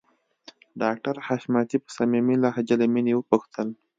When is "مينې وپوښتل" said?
2.93-3.67